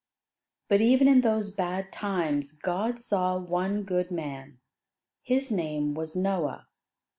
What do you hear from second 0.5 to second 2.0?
But even in those bad